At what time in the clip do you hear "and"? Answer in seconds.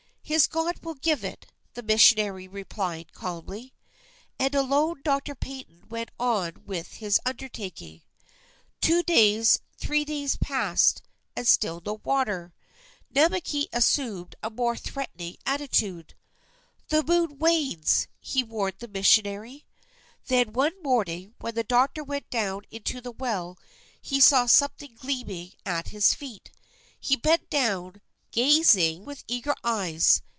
4.39-4.55, 11.35-11.45, 19.81-20.27